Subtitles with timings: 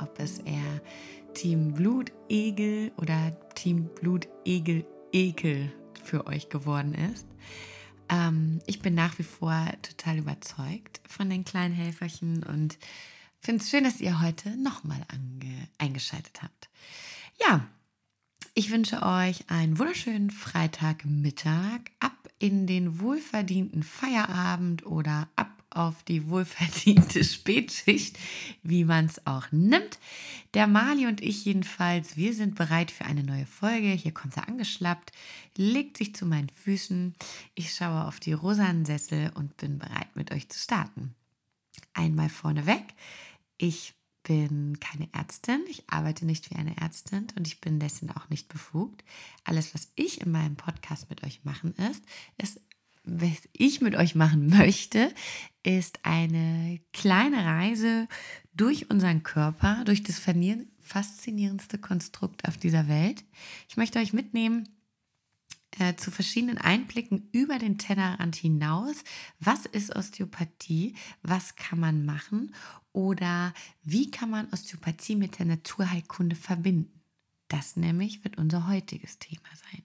[0.00, 0.82] Ob es eher
[1.34, 7.26] Team Blutegel oder Team Blutegel-Ekel für euch geworden ist.
[8.08, 12.78] Ähm, ich bin nach wie vor total überzeugt von den kleinen Helferchen und
[13.40, 15.04] finde es schön, dass ihr heute nochmal
[15.78, 16.68] eingeschaltet habt.
[17.40, 17.66] Ja,
[18.54, 26.28] ich wünsche euch einen wunderschönen Freitagmittag, ab in den wohlverdienten Feierabend oder ab auf die
[26.28, 28.18] wohlverdiente Spätschicht,
[28.62, 29.98] wie man es auch nimmt.
[30.54, 33.88] Der Mali und ich jedenfalls, wir sind bereit für eine neue Folge.
[33.88, 35.12] Hier kommt er angeschlappt,
[35.56, 37.14] legt sich zu meinen Füßen.
[37.54, 41.14] Ich schaue auf die rosanen Sessel und bin bereit, mit euch zu starten.
[41.92, 42.84] Einmal vorneweg.
[43.58, 43.94] Ich
[44.28, 48.48] bin keine Ärztin, ich arbeite nicht wie eine Ärztin und ich bin dessen auch nicht
[48.48, 49.02] befugt.
[49.44, 52.04] Alles, was ich in meinem Podcast mit euch machen ist,
[52.36, 52.60] ist,
[53.10, 55.12] was ich mit euch machen möchte,
[55.62, 58.08] ist eine kleine Reise
[58.54, 60.20] durch unseren Körper, durch das
[60.80, 63.24] faszinierendste Konstrukt auf dieser Welt.
[63.68, 64.68] Ich möchte euch mitnehmen
[65.78, 68.96] äh, zu verschiedenen Einblicken über den Tellerrand hinaus.
[69.38, 70.94] Was ist Osteopathie?
[71.22, 72.54] Was kann man machen?
[72.92, 73.52] Oder
[73.82, 77.00] wie kann man Osteopathie mit der Naturheilkunde verbinden?
[77.48, 79.82] Das nämlich wird unser heutiges Thema sein.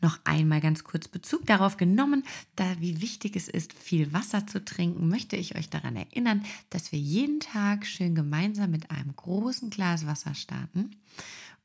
[0.00, 2.24] Noch einmal ganz kurz Bezug darauf genommen,
[2.56, 6.92] da wie wichtig es ist, viel Wasser zu trinken, möchte ich euch daran erinnern, dass
[6.92, 10.90] wir jeden Tag schön gemeinsam mit einem großen Glas Wasser starten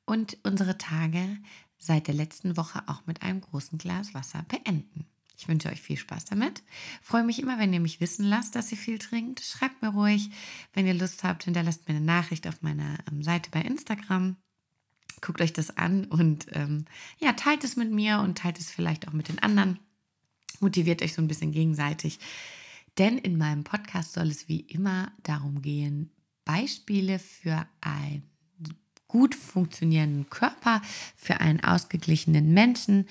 [0.06, 1.38] und unsere Tage
[1.78, 5.06] seit der letzten Woche auch mit einem großen Glas Wasser beenden.
[5.38, 6.64] Ich wünsche euch viel Spaß damit.
[7.02, 9.42] Freue mich immer, wenn ihr mich wissen lasst, dass ihr viel trinkt.
[9.42, 10.30] Schreibt mir ruhig,
[10.74, 14.38] wenn ihr Lust habt, hinterlasst mir eine Nachricht auf meiner ähm, Seite bei Instagram.
[15.24, 16.84] Guckt euch das an und ähm,
[17.18, 19.80] ja, teilt es mit mir und teilt es vielleicht auch mit den anderen.
[20.60, 22.20] Motiviert euch so ein bisschen gegenseitig.
[22.98, 26.12] Denn in meinem Podcast soll es wie immer darum gehen,
[26.44, 28.24] Beispiele für ein
[29.08, 30.82] gut funktionierenden Körper,
[31.16, 33.08] für einen ausgeglichenen Menschen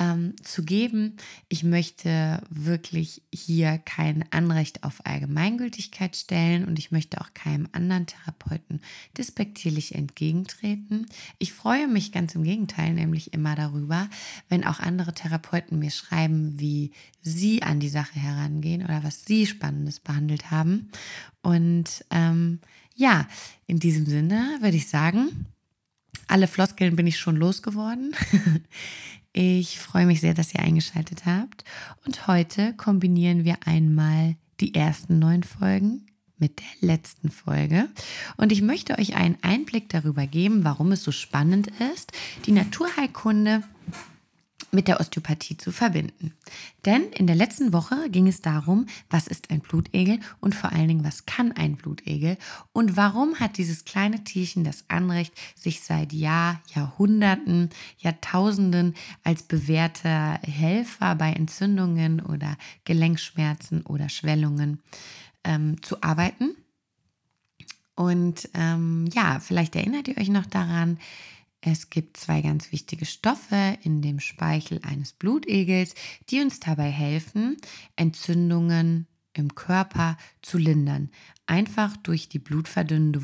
[0.00, 1.16] ähm, zu geben.
[1.48, 8.06] Ich möchte wirklich hier kein Anrecht auf Allgemeingültigkeit stellen und ich möchte auch keinem anderen
[8.06, 8.80] Therapeuten
[9.16, 11.06] despektierlich entgegentreten.
[11.38, 14.08] Ich freue mich ganz im Gegenteil nämlich immer darüber,
[14.48, 19.46] wenn auch andere Therapeuten mir schreiben, wie sie an die Sache herangehen oder was sie
[19.46, 20.90] Spannendes behandelt haben.
[21.42, 22.60] Und ähm,
[22.96, 23.28] ja,
[23.66, 25.46] in diesem Sinne würde ich sagen,
[26.26, 28.14] alle Floskeln bin ich schon losgeworden.
[29.32, 31.64] Ich freue mich sehr, dass ihr eingeschaltet habt.
[32.04, 36.06] Und heute kombinieren wir einmal die ersten neun Folgen
[36.38, 37.88] mit der letzten Folge.
[38.36, 42.12] Und ich möchte euch einen Einblick darüber geben, warum es so spannend ist,
[42.46, 43.62] die Naturheilkunde
[44.72, 46.32] mit der Osteopathie zu verbinden.
[46.84, 50.88] Denn in der letzten Woche ging es darum, was ist ein Blutegel und vor allen
[50.88, 52.36] Dingen, was kann ein Blutegel
[52.72, 58.94] und warum hat dieses kleine Tierchen das Anrecht, sich seit Jahr, Jahrhunderten, Jahrtausenden
[59.24, 64.80] als bewährter Helfer bei Entzündungen oder Gelenkschmerzen oder Schwellungen
[65.44, 66.56] ähm, zu arbeiten.
[67.94, 70.98] Und ähm, ja, vielleicht erinnert ihr euch noch daran,
[71.60, 75.94] es gibt zwei ganz wichtige Stoffe in dem Speichel eines Blutegels,
[76.30, 77.56] die uns dabei helfen,
[77.96, 81.10] Entzündungen im Körper zu lindern.
[81.46, 83.20] Einfach durch die blutverdünnende,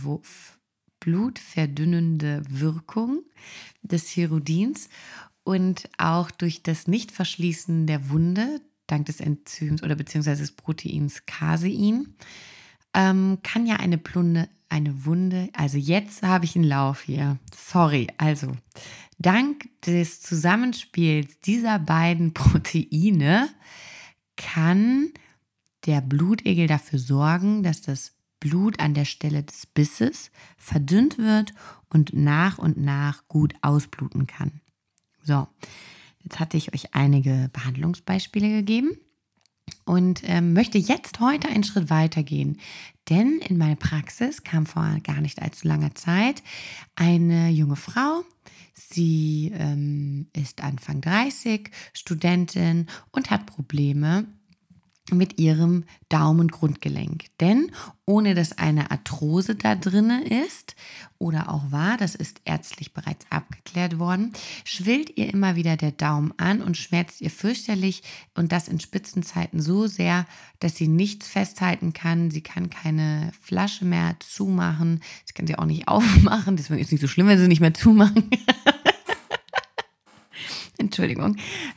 [1.01, 3.23] blutverdünnende Wirkung
[3.83, 4.89] des Chirudins
[5.43, 12.15] und auch durch das Nichtverschließen der Wunde dank des Enzyms oder beziehungsweise des Proteins Casein
[12.97, 17.39] ähm, kann ja eine Plunde, eine Wunde, also jetzt habe ich einen Lauf hier.
[17.55, 18.57] Sorry, also
[19.19, 23.49] dank des Zusammenspiels dieser beiden Proteine
[24.37, 25.11] kann
[25.85, 31.53] der Blutegel dafür sorgen, dass das Blut an der Stelle des Bisses verdünnt wird
[31.91, 34.61] und nach und nach gut ausbluten kann.
[35.23, 35.47] So,
[36.23, 38.99] jetzt hatte ich euch einige Behandlungsbeispiele gegeben
[39.87, 42.59] und ähm, möchte jetzt heute einen Schritt weiter gehen.
[43.09, 46.43] Denn in meine Praxis kam vor gar nicht allzu langer Zeit
[46.97, 48.25] eine junge Frau.
[48.75, 54.27] Sie ähm, ist Anfang 30, Studentin und hat Probleme
[55.13, 57.25] mit ihrem Daumengrundgelenk.
[57.41, 57.71] Denn
[58.05, 60.77] ohne dass eine Arthrose da drinne ist
[61.19, 64.33] oder auch war, das ist ärztlich bereits abgeklärt worden,
[64.65, 68.03] schwillt ihr immer wieder der Daumen an und schmerzt ihr fürchterlich
[68.35, 70.27] und das in Spitzenzeiten so sehr,
[70.61, 72.31] dass sie nichts festhalten kann.
[72.31, 75.01] Sie kann keine Flasche mehr zumachen.
[75.25, 76.57] Sie kann sie auch nicht aufmachen.
[76.57, 78.31] Deswegen ist es nicht so schlimm, wenn sie nicht mehr zumachen.
[80.79, 81.37] Entschuldigung,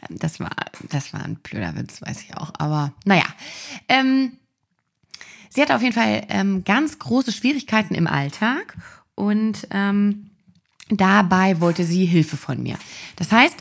[0.09, 0.51] das war,
[0.89, 2.51] das war ein blöder Witz, weiß ich auch.
[2.57, 3.25] Aber naja.
[3.87, 4.33] Ähm,
[5.49, 8.75] sie hatte auf jeden Fall ähm, ganz große Schwierigkeiten im Alltag
[9.15, 10.31] und ähm,
[10.89, 12.77] dabei wollte sie Hilfe von mir.
[13.15, 13.57] Das heißt,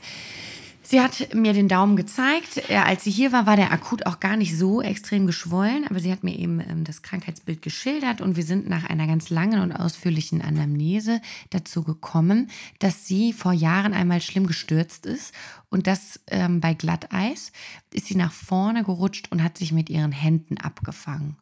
[0.90, 2.70] Sie hat mir den Daumen gezeigt.
[2.70, 6.00] Äh, als sie hier war, war der akut auch gar nicht so extrem geschwollen, aber
[6.00, 9.60] sie hat mir eben ähm, das Krankheitsbild geschildert und wir sind nach einer ganz langen
[9.60, 11.20] und ausführlichen Anamnese
[11.50, 12.48] dazu gekommen,
[12.78, 15.34] dass sie vor Jahren einmal schlimm gestürzt ist
[15.68, 17.52] und das ähm, bei Glatteis
[17.92, 21.36] ist sie nach vorne gerutscht und hat sich mit ihren Händen abgefangen.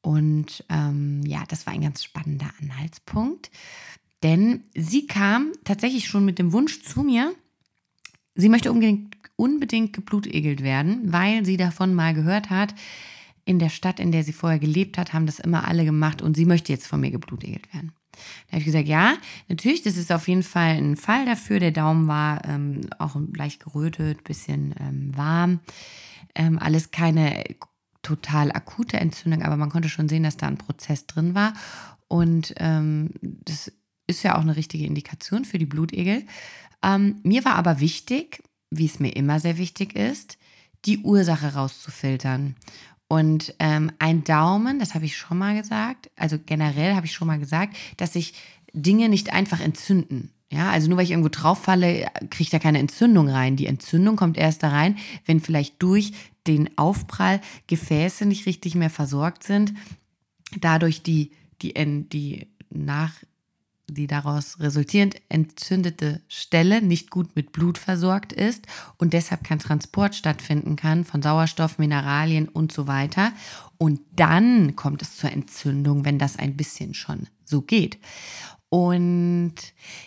[0.00, 3.50] Und ähm, ja, das war ein ganz spannender Anhaltspunkt,
[4.22, 7.34] denn sie kam tatsächlich schon mit dem Wunsch zu mir,
[8.38, 12.72] Sie möchte unbedingt, unbedingt geblutegelt werden, weil sie davon mal gehört hat,
[13.44, 16.36] in der Stadt, in der sie vorher gelebt hat, haben das immer alle gemacht und
[16.36, 17.92] sie möchte jetzt von mir geblutegelt werden.
[18.12, 19.14] Da habe ich gesagt, ja,
[19.48, 21.58] natürlich, das ist auf jeden Fall ein Fall dafür.
[21.58, 25.60] Der Daumen war ähm, auch leicht gerötet, bisschen ähm, warm.
[26.34, 27.42] Ähm, alles keine
[28.02, 31.54] total akute Entzündung, aber man konnte schon sehen, dass da ein Prozess drin war.
[32.06, 33.72] Und ähm, das
[34.06, 36.24] ist ja auch eine richtige Indikation für die Blutegel.
[36.82, 40.38] Ähm, mir war aber wichtig, wie es mir immer sehr wichtig ist,
[40.84, 42.56] die Ursache rauszufiltern.
[43.08, 47.26] Und ähm, ein Daumen, das habe ich schon mal gesagt, also generell habe ich schon
[47.26, 48.34] mal gesagt, dass sich
[48.72, 50.30] Dinge nicht einfach entzünden.
[50.50, 53.56] Ja, also nur weil ich irgendwo drauf falle, kriegt da keine Entzündung rein.
[53.56, 54.96] Die Entzündung kommt erst da rein,
[55.26, 56.12] wenn vielleicht durch
[56.46, 59.74] den Aufprall Gefäße nicht richtig mehr versorgt sind,
[60.58, 61.74] dadurch die, die,
[62.08, 63.12] die nach
[63.88, 70.14] die daraus resultierend entzündete Stelle nicht gut mit Blut versorgt ist und deshalb kein Transport
[70.14, 73.32] stattfinden kann von Sauerstoff, Mineralien und so weiter.
[73.78, 77.98] Und dann kommt es zur Entzündung, wenn das ein bisschen schon so geht.
[78.70, 79.54] Und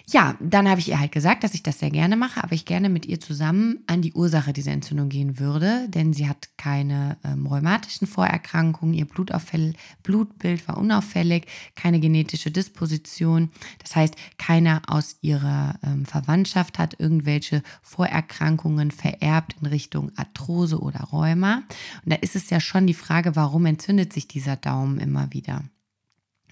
[0.07, 2.65] ja, dann habe ich ihr halt gesagt, dass ich das sehr gerne mache, aber ich
[2.65, 7.17] gerne mit ihr zusammen an die Ursache dieser Entzündung gehen würde, denn sie hat keine
[7.23, 13.49] ähm, rheumatischen Vorerkrankungen, ihr Blutbild war unauffällig, keine genetische Disposition.
[13.79, 21.00] Das heißt, keiner aus ihrer ähm, Verwandtschaft hat irgendwelche Vorerkrankungen vererbt in Richtung Arthrose oder
[21.00, 21.63] Rheuma.
[22.05, 25.63] Und da ist es ja schon die Frage, warum entzündet sich dieser Daumen immer wieder?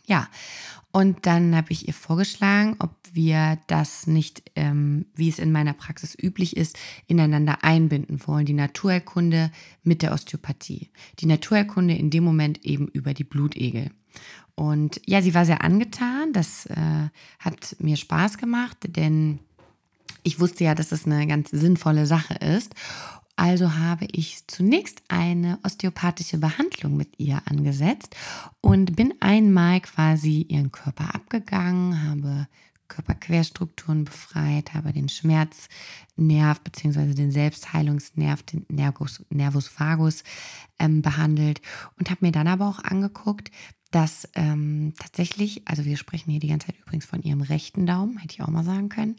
[0.10, 0.28] Ja,
[0.92, 5.74] und dann habe ich ihr vorgeschlagen, ob wir das nicht, ähm, wie es in meiner
[5.74, 8.48] Praxis üblich ist, ineinander einbinden wollen.
[8.48, 9.52] Die Naturerkunde
[9.84, 10.90] mit der Osteopathie.
[11.20, 13.92] Die Naturerkunde in dem Moment eben über die Blutegel.
[14.56, 16.34] Und ja, sie war sehr angetan.
[16.34, 19.40] Das äh, hat mir Spaß gemacht, denn
[20.24, 22.74] ich wusste ja, dass das eine ganz sinnvolle Sache ist.
[23.40, 28.18] Also habe ich zunächst eine osteopathische Behandlung mit ihr angesetzt
[28.60, 32.50] und bin einmal quasi ihren Körper abgegangen, habe
[32.90, 37.14] Körperquerstrukturen befreit, habe den Schmerznerv bzw.
[37.14, 40.26] den Selbstheilungsnerv, den Nervus, Nervus vagus
[40.78, 41.62] ähm, behandelt
[41.98, 43.52] und habe mir dann aber auch angeguckt,
[43.92, 48.18] dass ähm, tatsächlich, also wir sprechen hier die ganze Zeit übrigens von ihrem rechten Daumen,
[48.18, 49.16] hätte ich auch mal sagen können,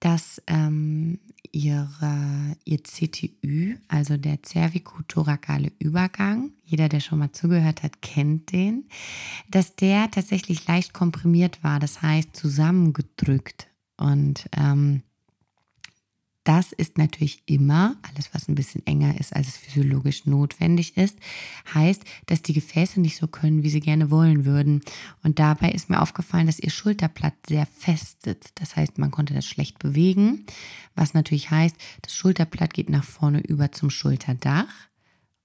[0.00, 1.20] dass ähm,
[1.52, 8.88] ihre, ihr CTÜ, also der cervicothorakale Übergang, jeder, der schon mal zugehört hat, kennt den,
[9.50, 13.68] dass der tatsächlich leicht komprimiert war, das heißt zusammengedrückt.
[13.98, 15.02] Und ähm,
[16.44, 21.18] das ist natürlich immer, alles was ein bisschen enger ist, als es physiologisch notwendig ist,
[21.72, 24.82] heißt, dass die Gefäße nicht so können, wie sie gerne wollen würden.
[25.22, 28.60] Und dabei ist mir aufgefallen, dass ihr Schulterblatt sehr fest sitzt.
[28.60, 30.44] Das heißt, man konnte das schlecht bewegen,
[30.94, 34.68] was natürlich heißt, das Schulterblatt geht nach vorne über zum Schulterdach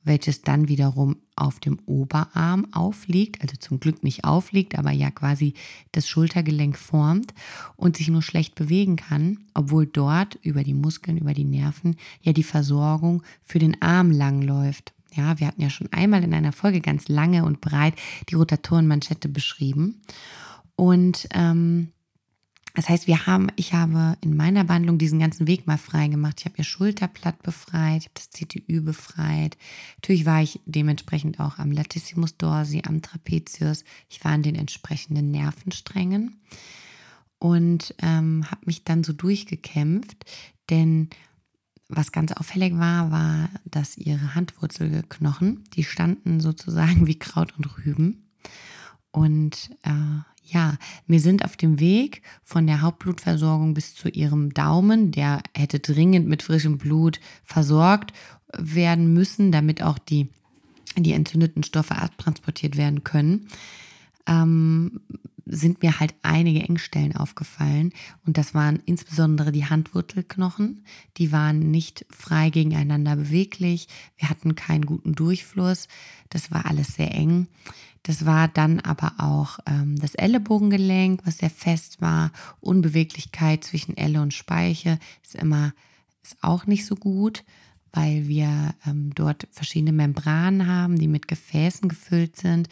[0.07, 5.53] welches dann wiederum auf dem Oberarm aufliegt, also zum Glück nicht aufliegt, aber ja quasi
[5.91, 7.33] das Schultergelenk formt
[7.75, 12.33] und sich nur schlecht bewegen kann, obwohl dort über die Muskeln, über die Nerven ja
[12.33, 14.93] die Versorgung für den Arm langläuft.
[15.13, 17.95] Ja, wir hatten ja schon einmal in einer Folge ganz lange und breit
[18.29, 20.01] die Rotatorenmanschette beschrieben.
[20.75, 21.91] Und ähm,
[22.77, 26.35] das heißt, wir haben, ich habe in meiner Behandlung diesen ganzen Weg mal frei gemacht.
[26.37, 29.57] Ich habe ihr Schulterblatt befreit, habe das CTÜ befreit.
[29.95, 33.83] Natürlich war ich dementsprechend auch am Latissimus dorsi, am Trapezius.
[34.09, 36.39] Ich war an den entsprechenden Nervensträngen
[37.39, 40.25] und ähm, habe mich dann so durchgekämpft,
[40.69, 41.09] denn
[41.89, 48.29] was ganz auffällig war, war, dass ihre Handwurzelknochen, die standen sozusagen wie Kraut und Rüben.
[49.09, 50.77] Und äh, ja,
[51.07, 55.11] wir sind auf dem Weg von der Hauptblutversorgung bis zu ihrem Daumen.
[55.11, 58.13] Der hätte dringend mit frischem Blut versorgt
[58.57, 60.29] werden müssen, damit auch die,
[60.95, 63.47] die entzündeten Stoffe abtransportiert werden können.
[64.25, 65.01] Ähm,
[65.49, 67.93] sind mir halt einige Engstellen aufgefallen.
[68.25, 70.83] Und das waren insbesondere die Handwurzelknochen.
[71.17, 73.87] Die waren nicht frei gegeneinander beweglich.
[74.17, 75.87] Wir hatten keinen guten Durchfluss.
[76.29, 77.47] Das war alles sehr eng.
[78.07, 82.31] Das war dann aber auch ähm, das Ellenbogengelenk, was sehr fest war.
[82.61, 85.73] Unbeweglichkeit zwischen Elle und Speiche ist immer
[86.23, 87.43] ist auch nicht so gut,
[87.91, 92.69] weil wir ähm, dort verschiedene Membranen haben, die mit Gefäßen gefüllt sind,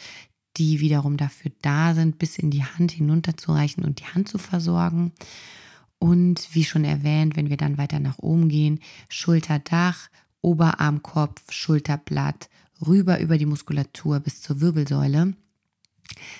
[0.56, 5.12] die wiederum dafür da sind, bis in die Hand hinunterzureichen und die Hand zu versorgen.
[5.98, 10.08] Und wie schon erwähnt, wenn wir dann weiter nach oben gehen, Schulterdach,
[10.40, 12.48] Oberarmkopf, Schulterblatt,
[12.84, 15.34] rüber über die Muskulatur bis zur Wirbelsäule.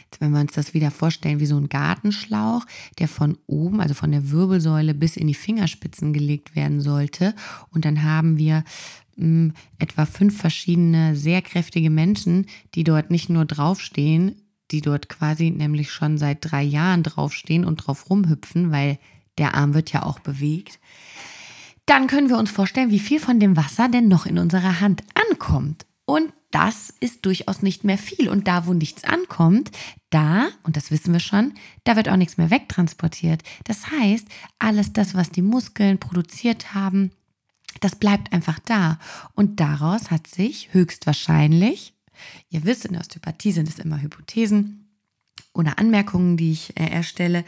[0.04, 2.64] Jetzt, wenn wir uns das wieder vorstellen wie so ein Gartenschlauch,
[2.98, 7.34] der von oben, also von der Wirbelsäule bis in die Fingerspitzen gelegt werden sollte.
[7.70, 8.64] Und dann haben wir
[9.16, 15.50] mh, etwa fünf verschiedene sehr kräftige Menschen, die dort nicht nur draufstehen, die dort quasi
[15.50, 18.98] nämlich schon seit drei Jahren draufstehen und drauf rumhüpfen, weil
[19.38, 20.80] der Arm wird ja auch bewegt.
[21.86, 25.04] Dann können wir uns vorstellen, wie viel von dem Wasser denn noch in unserer Hand
[25.30, 25.85] ankommt.
[26.06, 28.28] Und das ist durchaus nicht mehr viel.
[28.28, 29.70] Und da, wo nichts ankommt,
[30.08, 31.52] da, und das wissen wir schon,
[31.84, 33.42] da wird auch nichts mehr wegtransportiert.
[33.64, 34.26] Das heißt,
[34.58, 37.10] alles das, was die Muskeln produziert haben,
[37.80, 38.98] das bleibt einfach da.
[39.34, 41.92] Und daraus hat sich höchstwahrscheinlich,
[42.48, 44.88] ihr wisst, in der Osteopathie sind es immer Hypothesen
[45.52, 47.44] oder Anmerkungen, die ich äh, erstelle,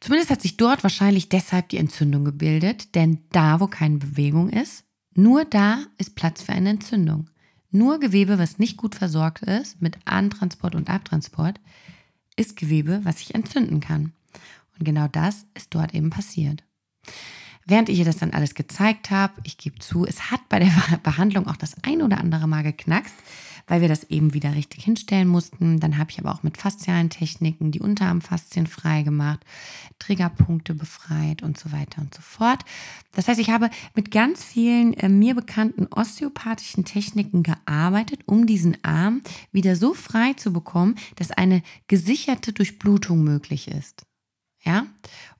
[0.00, 4.84] zumindest hat sich dort wahrscheinlich deshalb die Entzündung gebildet, denn da, wo keine Bewegung ist,
[5.14, 7.28] nur da ist Platz für eine Entzündung.
[7.70, 11.60] Nur Gewebe, was nicht gut versorgt ist mit Antransport und Abtransport,
[12.36, 14.12] ist Gewebe, was sich entzünden kann.
[14.78, 16.62] Und genau das ist dort eben passiert.
[17.66, 20.72] Während ich ihr das dann alles gezeigt habe, ich gebe zu, es hat bei der
[21.02, 23.14] Behandlung auch das ein oder andere Mal geknackst,
[23.68, 25.78] weil wir das eben wieder richtig hinstellen mussten.
[25.78, 29.40] Dann habe ich aber auch mit faszialen Techniken die Unterarmfaszien frei gemacht,
[29.98, 32.64] Triggerpunkte befreit und so weiter und so fort.
[33.14, 38.82] Das heißt, ich habe mit ganz vielen äh, mir bekannten osteopathischen Techniken gearbeitet, um diesen
[38.82, 39.22] Arm
[39.52, 44.07] wieder so frei zu bekommen, dass eine gesicherte Durchblutung möglich ist.
[44.68, 44.84] Ja,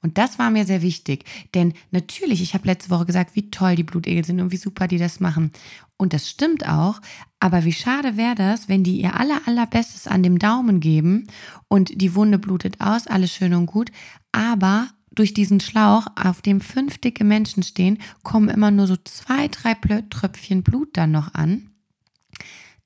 [0.00, 3.76] und das war mir sehr wichtig, denn natürlich, ich habe letzte Woche gesagt, wie toll
[3.76, 5.52] die Blutegel sind und wie super die das machen.
[5.99, 7.02] Und das stimmt auch,
[7.38, 11.26] aber wie schade wäre das, wenn die ihr aller, allerbestes an dem Daumen geben
[11.68, 13.92] und die Wunde blutet aus, alles schön und gut,
[14.32, 19.49] aber durch diesen Schlauch, auf dem fünf dicke Menschen stehen, kommen immer nur so zwei,
[19.49, 19.75] drei
[20.08, 21.68] Tröpfchen Blut dann noch an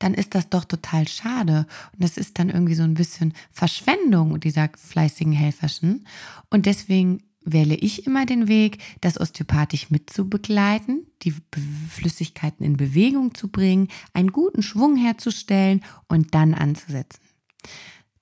[0.02, 1.66] dann ist das doch total schade.
[1.92, 6.06] Und das ist dann irgendwie so ein bisschen Verschwendung dieser fleißigen Helferschen.
[6.50, 11.35] Und deswegen wähle ich immer den Weg, das osteopathisch mitzubegleiten, die
[11.90, 17.21] Flüssigkeiten in Bewegung zu bringen, einen guten Schwung herzustellen und dann anzusetzen.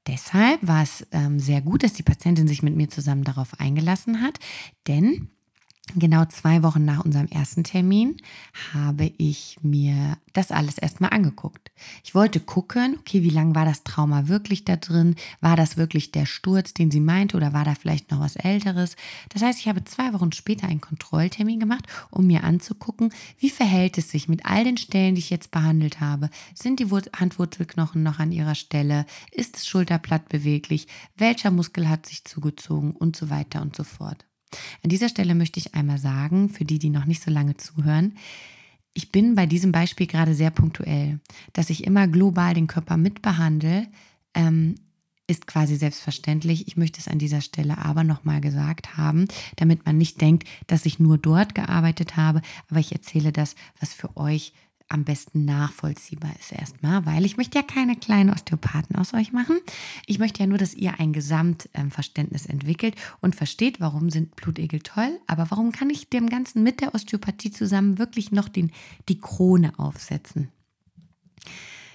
[0.06, 4.22] Deshalb war es ähm, sehr gut, dass die Patientin sich mit mir zusammen darauf eingelassen
[4.22, 4.38] hat,
[4.88, 5.30] denn
[5.96, 8.16] Genau zwei Wochen nach unserem ersten Termin
[8.72, 11.72] habe ich mir das alles erstmal angeguckt.
[12.04, 15.16] Ich wollte gucken, okay, wie lange war das Trauma wirklich da drin?
[15.40, 18.96] War das wirklich der Sturz, den sie meinte, oder war da vielleicht noch was Älteres?
[19.30, 23.98] Das heißt, ich habe zwei Wochen später einen Kontrolltermin gemacht, um mir anzugucken, wie verhält
[23.98, 26.30] es sich mit all den Stellen, die ich jetzt behandelt habe.
[26.54, 29.06] Sind die Handwurzelknochen noch an ihrer Stelle?
[29.32, 30.86] Ist das Schulterblatt beweglich?
[31.16, 32.92] Welcher Muskel hat sich zugezogen?
[32.92, 34.26] Und so weiter und so fort.
[34.82, 38.14] An dieser Stelle möchte ich einmal sagen, für die, die noch nicht so lange zuhören,
[38.92, 41.20] ich bin bei diesem Beispiel gerade sehr punktuell.
[41.52, 43.86] Dass ich immer global den Körper mitbehandle,
[44.34, 44.74] ähm,
[45.26, 46.66] ist quasi selbstverständlich.
[46.66, 50.86] Ich möchte es an dieser Stelle aber nochmal gesagt haben, damit man nicht denkt, dass
[50.86, 52.42] ich nur dort gearbeitet habe.
[52.68, 54.52] Aber ich erzähle das, was für euch
[54.90, 59.60] am besten nachvollziehbar ist erstmal, weil ich möchte ja keine kleinen Osteopathen aus euch machen.
[60.06, 65.18] Ich möchte ja nur, dass ihr ein Gesamtverständnis entwickelt und versteht, warum sind Blutegel toll,
[65.28, 68.72] aber warum kann ich dem Ganzen mit der Osteopathie zusammen wirklich noch den,
[69.08, 70.48] die Krone aufsetzen.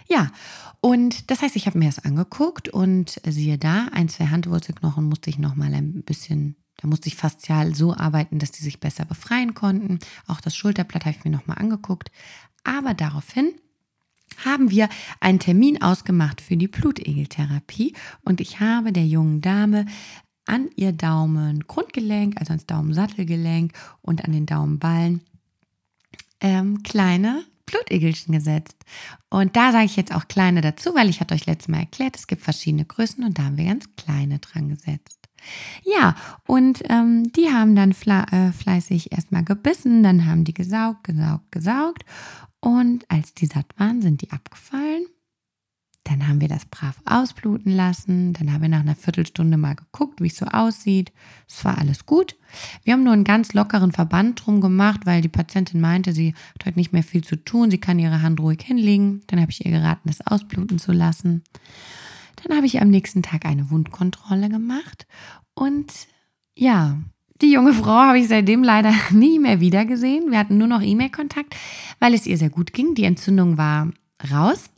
[0.07, 0.31] Ja,
[0.79, 5.29] und das heißt, ich habe mir das angeguckt und siehe da, ein, zwei Handwurzelknochen musste
[5.29, 9.05] ich noch mal ein bisschen da musste ich faszial so arbeiten, dass die sich besser
[9.05, 9.99] befreien konnten.
[10.27, 12.11] Auch das Schulterblatt habe ich mir nochmal angeguckt.
[12.65, 13.53] Aber daraufhin
[14.43, 14.89] haben wir
[15.21, 17.93] einen Termin ausgemacht für die Blutegeltherapie
[18.23, 19.85] und ich habe der jungen Dame
[20.45, 25.21] an ihr Daumen Grundgelenk, also ans Daumensattelgelenk und an den Daumenballen
[26.41, 28.77] ähm, kleine Blutegelchen gesetzt.
[29.29, 32.15] Und da sage ich jetzt auch kleine dazu, weil ich hatte euch letztes Mal erklärt,
[32.15, 35.19] es gibt verschiedene Größen und da haben wir ganz kleine dran gesetzt.
[35.83, 36.15] Ja,
[36.47, 41.51] und ähm, die haben dann fle äh, fleißig erstmal gebissen, dann haben die gesaugt, gesaugt,
[41.51, 42.03] gesaugt
[42.65, 45.05] und als die satt waren, sind die abgefallen.
[46.03, 48.33] Dann haben wir das brav ausbluten lassen.
[48.33, 51.13] Dann haben wir nach einer Viertelstunde mal geguckt, wie es so aussieht.
[51.47, 52.35] Es war alles gut.
[52.83, 56.65] Wir haben nur einen ganz lockeren Verband drum gemacht, weil die Patientin meinte, sie hat
[56.65, 57.69] heute nicht mehr viel zu tun.
[57.69, 59.21] Sie kann ihre Hand ruhig hinlegen.
[59.27, 61.43] Dann habe ich ihr geraten, das ausbluten zu lassen.
[62.37, 65.05] Dann habe ich am nächsten Tag eine Wundkontrolle gemacht.
[65.53, 65.91] Und
[66.55, 66.97] ja,
[67.41, 70.31] die junge Frau habe ich seitdem leider nie mehr wiedergesehen.
[70.31, 71.55] Wir hatten nur noch E-Mail-Kontakt,
[71.99, 72.95] weil es ihr sehr gut ging.
[72.95, 73.91] Die Entzündung war
[74.31, 74.69] raus.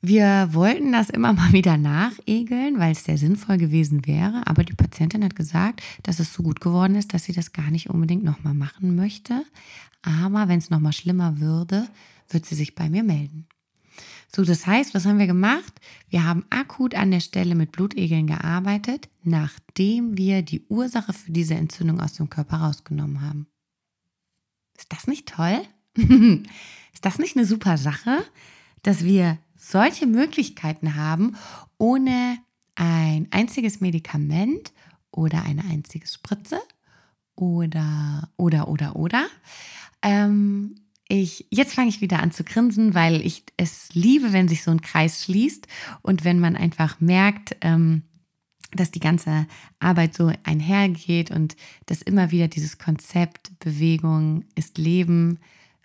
[0.00, 4.42] Wir wollten das immer mal wieder nachegeln, weil es sehr sinnvoll gewesen wäre.
[4.46, 7.70] Aber die Patientin hat gesagt, dass es so gut geworden ist, dass sie das gar
[7.70, 9.44] nicht unbedingt nochmal machen möchte.
[10.02, 11.88] Aber wenn es nochmal schlimmer würde,
[12.28, 13.46] wird sie sich bei mir melden.
[14.34, 15.80] So, das heißt, was haben wir gemacht?
[16.08, 21.54] Wir haben akut an der Stelle mit Blutegeln gearbeitet, nachdem wir die Ursache für diese
[21.54, 23.46] Entzündung aus dem Körper rausgenommen haben.
[24.76, 25.62] Ist das nicht toll?
[25.96, 28.24] ist das nicht eine super Sache,
[28.82, 31.36] dass wir solche Möglichkeiten haben,
[31.78, 32.38] ohne
[32.74, 34.72] ein einziges Medikament
[35.12, 36.60] oder eine einzige Spritze
[37.36, 39.26] oder, oder, oder, oder.
[40.02, 40.74] Ähm,
[41.08, 44.70] ich, jetzt fange ich wieder an zu grinsen, weil ich es liebe, wenn sich so
[44.70, 45.66] ein Kreis schließt
[46.02, 48.02] und wenn man einfach merkt, ähm,
[48.72, 49.46] dass die ganze
[49.78, 55.38] Arbeit so einhergeht und dass immer wieder dieses Konzept Bewegung ist Leben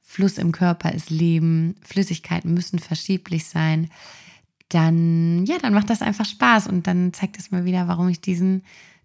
[0.09, 3.91] Fluss im Körper ist Leben, Flüssigkeiten müssen verschieblich sein,
[4.69, 8.19] dann, ja, dann macht das einfach Spaß und dann zeigt es mir wieder, warum ich
[8.19, 8.63] diesen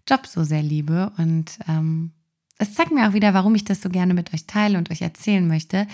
[0.09, 2.11] Job so sehr liebe und ähm,
[2.57, 5.01] es zeigt mir auch wieder, warum ich das so gerne mit euch teile und euch
[5.01, 5.87] erzählen möchte,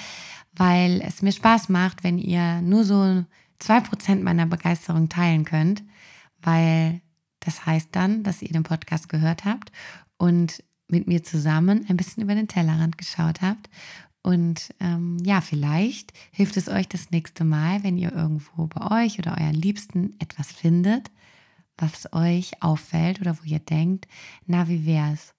[0.53, 3.25] weil es mir Spaß macht, wenn ihr nur so
[3.59, 5.83] zwei Prozent meiner Begeisterung teilen könnt,
[6.41, 7.01] weil
[7.39, 9.71] das heißt dann, dass ihr den Podcast gehört habt
[10.17, 13.69] und mit mir zusammen ein bisschen über den Tellerrand geschaut habt
[14.23, 19.17] und ähm, ja, vielleicht hilft es euch das nächste Mal, wenn ihr irgendwo bei euch
[19.17, 21.09] oder euren Liebsten etwas findet,
[21.77, 24.07] was euch auffällt oder wo ihr denkt,
[24.45, 25.33] na, wie wär's?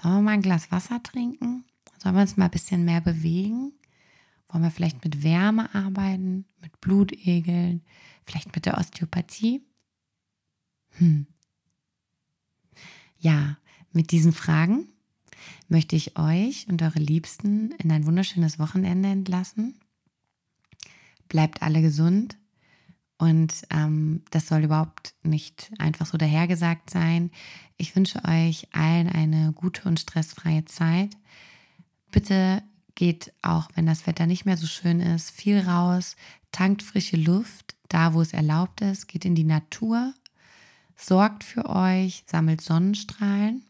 [0.00, 1.64] Sollen wir mal ein Glas Wasser trinken?
[1.98, 3.72] Sollen wir uns mal ein bisschen mehr bewegen?
[4.48, 7.82] Wollen wir vielleicht mit Wärme arbeiten, mit Blutegeln,
[8.24, 9.62] vielleicht mit der Osteopathie?
[10.98, 11.26] Hm.
[13.18, 13.58] Ja,
[13.92, 14.88] mit diesen Fragen
[15.68, 19.78] möchte ich euch und eure Liebsten in ein wunderschönes Wochenende entlassen.
[21.28, 22.37] Bleibt alle gesund
[23.18, 27.30] und ähm, das soll überhaupt nicht einfach so dahergesagt sein.
[27.76, 31.10] Ich wünsche euch allen eine gute und stressfreie Zeit.
[32.10, 32.62] Bitte
[32.94, 36.16] geht auch, wenn das Wetter nicht mehr so schön ist, viel raus,
[36.52, 40.14] tankt frische Luft, da wo es erlaubt ist, geht in die Natur,
[40.96, 43.64] sorgt für euch, sammelt Sonnenstrahlen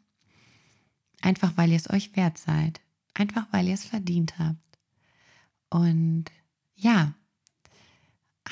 [1.20, 2.80] Einfach weil ihr es euch wert seid.
[3.14, 4.78] Einfach weil ihr es verdient habt.
[5.70, 6.26] Und
[6.76, 7.14] ja,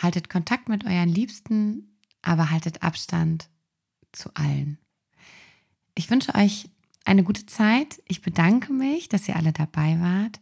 [0.02, 3.48] haltet Kontakt mit euren Liebsten, aber haltet Abstand
[4.12, 4.78] zu allen.
[5.94, 6.68] Ich wünsche euch
[7.04, 8.02] eine gute Zeit.
[8.06, 10.40] Ich bedanke mich, dass ihr alle dabei wart.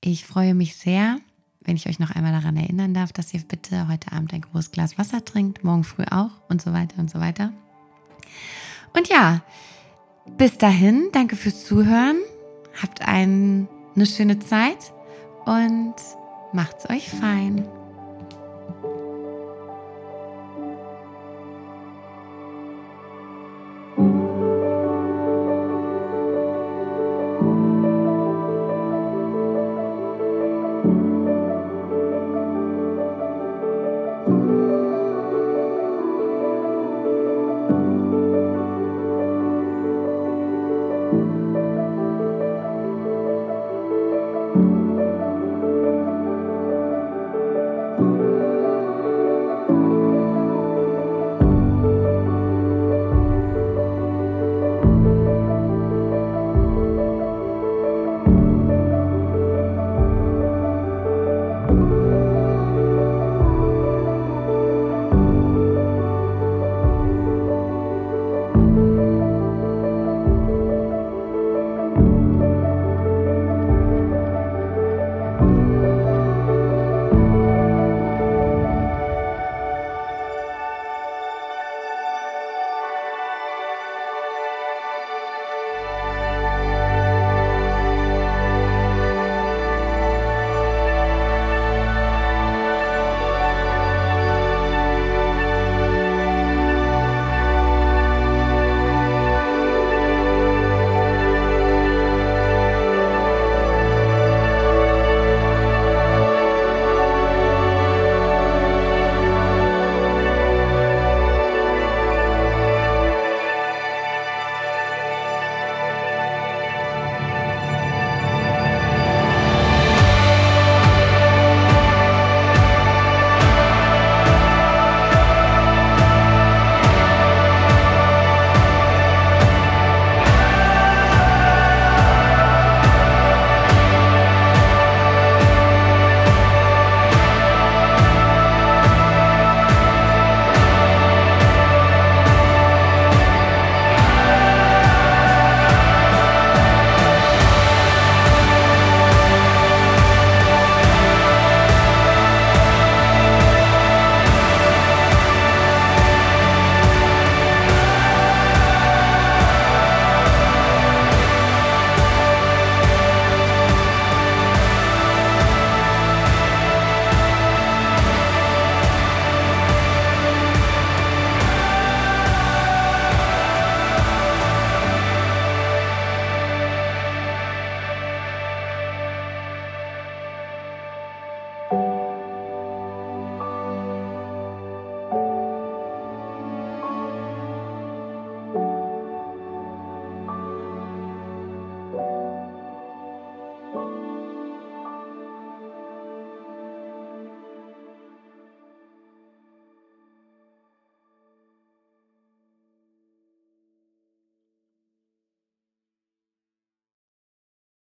[0.00, 1.18] Ich freue mich sehr,
[1.60, 4.72] wenn ich euch noch einmal daran erinnern darf, dass ihr bitte heute Abend ein großes
[4.72, 7.52] Glas Wasser trinkt, morgen früh auch und so weiter und so weiter.
[8.94, 9.42] Und ja,
[10.36, 12.16] bis dahin, danke fürs Zuhören.
[12.80, 14.92] Habt ein, eine schöne Zeit
[15.44, 15.94] und
[16.52, 17.66] macht's euch fein.